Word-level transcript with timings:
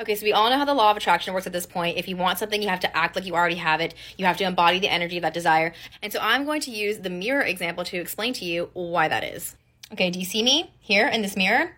Okay, 0.00 0.14
so 0.14 0.24
we 0.24 0.32
all 0.32 0.48
know 0.48 0.56
how 0.56 0.64
the 0.64 0.72
law 0.72 0.90
of 0.90 0.96
attraction 0.96 1.34
works 1.34 1.46
at 1.46 1.52
this 1.52 1.66
point. 1.66 1.98
If 1.98 2.08
you 2.08 2.16
want 2.16 2.38
something, 2.38 2.62
you 2.62 2.70
have 2.70 2.80
to 2.80 2.96
act 2.96 3.16
like 3.16 3.26
you 3.26 3.34
already 3.34 3.56
have 3.56 3.82
it. 3.82 3.94
You 4.16 4.24
have 4.24 4.38
to 4.38 4.44
embody 4.44 4.78
the 4.78 4.88
energy 4.88 5.18
of 5.18 5.22
that 5.22 5.34
desire. 5.34 5.74
And 6.00 6.10
so 6.10 6.18
I'm 6.22 6.46
going 6.46 6.62
to 6.62 6.70
use 6.70 7.00
the 7.00 7.10
mirror 7.10 7.42
example 7.42 7.84
to 7.84 7.98
explain 7.98 8.32
to 8.34 8.46
you 8.46 8.70
why 8.72 9.08
that 9.08 9.22
is. 9.22 9.56
Okay, 9.92 10.08
do 10.08 10.18
you 10.18 10.24
see 10.24 10.42
me 10.42 10.72
here 10.78 11.06
in 11.06 11.20
this 11.20 11.36
mirror? 11.36 11.76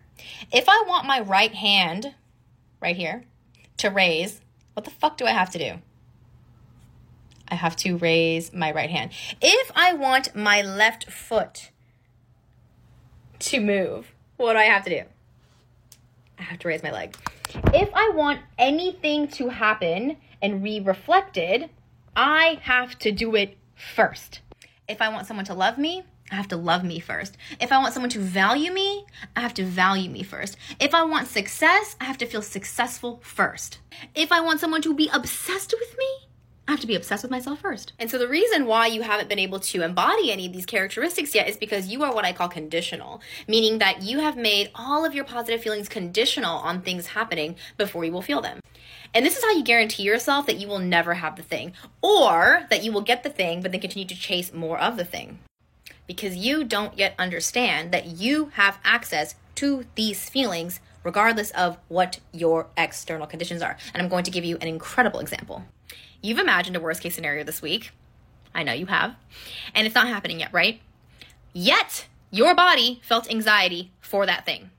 If 0.53 0.69
I 0.69 0.85
want 0.87 1.05
my 1.05 1.19
right 1.19 1.53
hand, 1.53 2.15
right 2.81 2.95
here, 2.95 3.25
to 3.79 3.91
raise, 3.91 4.41
what 4.75 4.85
the 4.85 4.93
fuck 4.93 5.17
do 5.17 5.27
I 5.27 5.33
have 5.33 5.51
to 5.51 5.59
do? 5.59 5.73
I 7.49 7.57
have 7.57 7.75
to 7.77 7.97
raise 7.97 8.53
my 8.53 8.71
right 8.71 8.91
hand. 8.91 9.11
If 9.41 9.73
I 9.75 9.95
want 9.95 10.37
my 10.37 10.63
left 10.63 11.11
foot 11.11 11.71
to 13.41 13.61
move, 13.61 14.13
what 14.37 14.53
do 14.53 14.61
I 14.61 14.65
have 14.65 14.85
to 14.85 14.91
do? 14.91 15.03
I 16.43 16.45
have 16.47 16.59
to 16.61 16.69
raise 16.69 16.83
my 16.83 16.91
leg. 16.91 17.17
If 17.73 17.89
I 17.95 18.11
want 18.15 18.41
anything 18.59 19.29
to 19.29 19.49
happen 19.49 20.17
and 20.43 20.63
be 20.63 20.81
reflected, 20.81 21.71
I 22.17 22.59
have 22.63 22.99
to 23.01 23.13
do 23.13 23.37
it 23.37 23.57
first. 23.77 24.41
If 24.89 25.01
I 25.01 25.09
want 25.09 25.27
someone 25.27 25.47
to 25.47 25.55
love 25.55 25.79
me, 25.79 26.03
I 26.33 26.35
have 26.35 26.49
to 26.49 26.57
love 26.57 26.83
me 26.83 26.99
first. 26.99 27.37
If 27.61 27.71
I 27.71 27.79
want 27.79 27.95
someone 27.95 28.11
to 28.11 28.19
value 28.19 28.73
me, 28.73 29.07
I 29.37 29.41
have 29.41 29.55
to 29.55 29.65
value 29.65 30.11
me 30.11 30.23
first. 30.23 30.57
If 30.81 30.95
I 30.95 31.05
want 31.05 31.29
success, 31.29 31.95
I 32.01 32.05
have 32.05 32.19
to 32.19 32.27
feel 32.27 32.43
successful 32.43 33.21
first. 33.23 33.79
If 34.15 34.33
I 34.33 34.41
want 34.41 34.59
someone 34.59 34.83
to 34.83 34.95
be 34.95 35.11
obsessed 35.13 35.75
with 35.79 35.97
me, 35.99 36.02
Have 36.73 36.81
to 36.81 36.87
be 36.87 36.95
obsessed 36.95 37.23
with 37.23 37.31
myself 37.31 37.61
first. 37.61 37.93
And 37.99 38.11
so 38.11 38.17
the 38.17 38.27
reason 38.27 38.65
why 38.65 38.87
you 38.87 39.03
haven't 39.03 39.29
been 39.29 39.39
able 39.39 39.61
to 39.61 39.83
embody 39.83 40.33
any 40.33 40.47
of 40.47 40.55
these 40.55 40.65
characteristics 40.65 41.35
yet 41.35 41.47
is 41.47 41.59
because 41.59 41.89
you 41.89 42.03
are 42.03 42.15
what 42.15 42.25
I 42.25 42.33
call 42.33 42.49
conditional, 42.49 43.21
meaning 43.47 43.79
that 43.81 44.01
you 44.01 44.21
have 44.21 44.39
made 44.39 44.71
all 44.75 45.05
of 45.05 45.15
your 45.15 45.27
positive 45.27 45.63
feelings 45.63 45.87
conditional 45.91 46.57
on 46.57 46.81
things 46.81 47.09
happening 47.09 47.57
before 47.77 48.07
you 48.07 48.13
will 48.13 48.23
feel 48.23 48.41
them. 48.41 48.61
And 49.13 49.27
this 49.27 49.37
is 49.37 49.45
how 49.45 49.51
you 49.51 49.63
guarantee 49.63 50.05
yourself 50.05 50.47
that 50.47 50.57
you 50.57 50.67
will 50.67 50.79
never 50.79 51.13
have 51.13 51.37
the 51.37 51.43
thing, 51.43 51.75
or 52.01 52.67
that 52.71 52.83
you 52.83 52.91
will 52.91 53.03
get 53.03 53.23
the 53.23 53.29
thing 53.29 53.61
but 53.61 53.71
then 53.71 53.83
continue 53.83 54.09
to 54.09 54.19
chase 54.19 54.51
more 54.55 54.79
of 54.79 54.97
the 54.97 55.05
thing. 55.05 55.41
Because 56.07 56.37
you 56.37 56.65
don't 56.65 56.97
yet 56.97 57.15
understand 57.19 57.93
that 57.93 58.07
you 58.07 58.47
have 58.55 58.79
access 58.83 59.35
to 59.57 59.85
these 59.95 60.31
feelings 60.31 60.81
regardless 61.05 61.51
of 61.51 61.77
what 61.89 62.21
your 62.33 62.69
external 62.79 63.27
conditions 63.27 63.61
are. 63.61 63.77
And 63.93 64.03
I'm 64.03 64.09
going 64.09 64.25
to 64.25 64.31
give 64.31 64.47
you 64.47 64.57
an 64.63 64.69
incredible 64.69 65.21
example. 65.21 65.65
You've 66.23 66.39
imagined 66.39 66.77
a 66.77 66.81
worst 66.81 67.03
case 67.03 67.15
scenario 67.15 67.45
this 67.45 67.61
week. 67.61 67.91
I 68.55 68.63
know 68.63 68.73
you 68.73 68.87
have. 68.87 69.17
And 69.75 69.87
it's 69.87 69.95
not 69.95 70.09
happening 70.09 70.41
yet, 70.41 70.53
right? 70.53 70.81
Yet, 71.53 72.07
your 72.31 72.55
body 72.55 73.01
felt 73.03 73.31
anxiety 73.31 73.91
for 74.01 74.25
that 74.25 74.47
thing. 74.47 74.71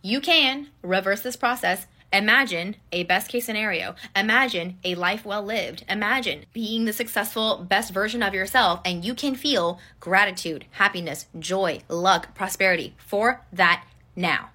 You 0.00 0.20
can 0.20 0.68
reverse 0.82 1.20
this 1.20 1.36
process. 1.36 1.86
Imagine 2.12 2.76
a 2.90 3.04
best 3.04 3.28
case 3.28 3.46
scenario. 3.46 3.94
Imagine 4.16 4.78
a 4.84 4.94
life 4.94 5.24
well 5.24 5.42
lived. 5.42 5.84
Imagine 5.88 6.44
being 6.52 6.84
the 6.84 6.92
successful 6.92 7.58
best 7.58 7.92
version 7.92 8.22
of 8.22 8.34
yourself, 8.34 8.80
and 8.84 9.04
you 9.04 9.14
can 9.14 9.34
feel 9.34 9.78
gratitude, 10.00 10.66
happiness, 10.72 11.26
joy, 11.38 11.80
luck, 11.88 12.34
prosperity 12.34 12.94
for 12.98 13.44
that 13.52 13.84
now. 14.16 14.50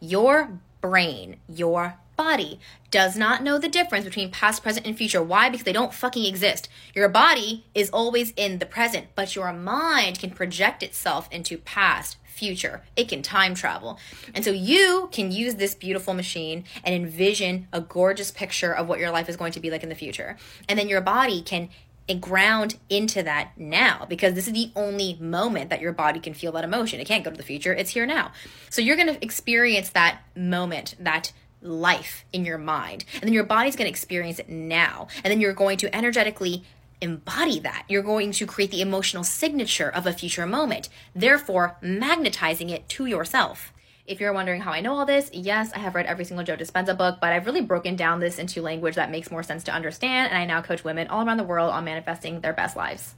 Your 0.00 0.58
brain, 0.80 1.36
your 1.48 1.96
body 2.20 2.60
does 2.90 3.16
not 3.16 3.42
know 3.42 3.58
the 3.58 3.68
difference 3.68 4.04
between 4.04 4.30
past, 4.30 4.62
present, 4.62 4.86
and 4.86 4.96
future. 4.96 5.22
Why? 5.22 5.48
Because 5.48 5.64
they 5.64 5.72
don't 5.72 5.94
fucking 5.94 6.26
exist. 6.26 6.68
Your 6.94 7.08
body 7.08 7.64
is 7.74 7.88
always 7.90 8.32
in 8.36 8.58
the 8.58 8.66
present, 8.66 9.06
but 9.14 9.34
your 9.34 9.52
mind 9.54 10.18
can 10.18 10.30
project 10.30 10.82
itself 10.82 11.28
into 11.32 11.56
past, 11.56 12.18
future. 12.26 12.82
It 12.96 13.08
can 13.08 13.22
time 13.22 13.54
travel. 13.54 13.98
And 14.34 14.44
so 14.44 14.50
you 14.50 15.08
can 15.12 15.32
use 15.32 15.54
this 15.54 15.74
beautiful 15.74 16.12
machine 16.12 16.64
and 16.84 16.94
envision 16.94 17.68
a 17.72 17.80
gorgeous 17.80 18.30
picture 18.30 18.74
of 18.74 18.86
what 18.86 18.98
your 18.98 19.10
life 19.10 19.28
is 19.28 19.36
going 19.36 19.52
to 19.52 19.60
be 19.60 19.70
like 19.70 19.82
in 19.82 19.88
the 19.88 19.94
future. 19.94 20.36
And 20.68 20.78
then 20.78 20.88
your 20.88 21.00
body 21.00 21.40
can 21.40 21.70
eh, 22.08 22.14
ground 22.14 22.76
into 22.90 23.22
that 23.22 23.52
now 23.56 24.06
because 24.08 24.34
this 24.34 24.46
is 24.46 24.52
the 24.52 24.72
only 24.76 25.16
moment 25.20 25.70
that 25.70 25.80
your 25.80 25.92
body 25.92 26.20
can 26.20 26.34
feel 26.34 26.52
that 26.52 26.64
emotion. 26.64 27.00
It 27.00 27.06
can't 27.06 27.24
go 27.24 27.30
to 27.30 27.36
the 27.36 27.42
future, 27.42 27.72
it's 27.72 27.90
here 27.90 28.06
now. 28.06 28.32
So 28.68 28.82
you're 28.82 28.96
going 28.96 29.14
to 29.14 29.22
experience 29.24 29.90
that 29.90 30.20
moment, 30.34 30.96
that 30.98 31.32
life 31.62 32.24
in 32.32 32.44
your 32.44 32.58
mind. 32.58 33.04
And 33.14 33.22
then 33.22 33.32
your 33.32 33.44
body's 33.44 33.76
going 33.76 33.86
to 33.86 33.90
experience 33.90 34.38
it 34.38 34.48
now. 34.48 35.08
And 35.24 35.30
then 35.30 35.40
you're 35.40 35.52
going 35.52 35.78
to 35.78 35.94
energetically 35.94 36.64
embody 37.00 37.58
that. 37.60 37.84
You're 37.88 38.02
going 38.02 38.32
to 38.32 38.46
create 38.46 38.70
the 38.70 38.82
emotional 38.82 39.24
signature 39.24 39.88
of 39.88 40.06
a 40.06 40.12
future 40.12 40.46
moment, 40.46 40.88
therefore 41.14 41.76
magnetizing 41.80 42.70
it 42.70 42.88
to 42.90 43.06
yourself. 43.06 43.72
If 44.06 44.20
you're 44.20 44.32
wondering 44.32 44.62
how 44.62 44.72
I 44.72 44.80
know 44.80 44.94
all 44.94 45.06
this, 45.06 45.30
yes, 45.32 45.72
I 45.72 45.78
have 45.78 45.94
read 45.94 46.06
every 46.06 46.24
single 46.24 46.44
Joe 46.44 46.56
Dispenza 46.56 46.98
book, 46.98 47.18
but 47.20 47.32
I've 47.32 47.46
really 47.46 47.60
broken 47.60 47.94
down 47.94 48.18
this 48.18 48.38
into 48.38 48.60
language 48.60 48.96
that 48.96 49.10
makes 49.10 49.30
more 49.30 49.42
sense 49.42 49.62
to 49.64 49.72
understand, 49.72 50.30
and 50.30 50.38
I 50.38 50.46
now 50.46 50.62
coach 50.62 50.82
women 50.82 51.06
all 51.06 51.24
around 51.24 51.36
the 51.36 51.44
world 51.44 51.70
on 51.70 51.84
manifesting 51.84 52.40
their 52.40 52.52
best 52.52 52.76
lives. 52.76 53.14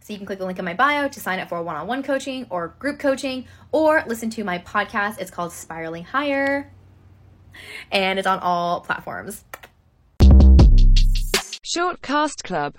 So 0.00 0.12
you 0.12 0.18
can 0.18 0.26
click 0.26 0.40
the 0.40 0.46
link 0.46 0.58
in 0.58 0.64
my 0.64 0.74
bio 0.74 1.06
to 1.06 1.20
sign 1.20 1.38
up 1.38 1.48
for 1.48 1.62
one 1.62 1.76
on 1.76 1.86
one 1.86 2.02
coaching 2.02 2.48
or 2.50 2.74
group 2.80 2.98
coaching, 2.98 3.46
or 3.70 4.02
listen 4.08 4.30
to 4.30 4.42
my 4.42 4.58
podcast. 4.58 5.20
It's 5.20 5.30
called 5.30 5.52
Spiraling 5.52 6.04
Higher 6.04 6.72
and 7.90 8.18
it's 8.18 8.26
on 8.26 8.38
all 8.40 8.80
platforms. 8.80 9.44
Shortcast 11.74 12.42
Club 12.42 12.70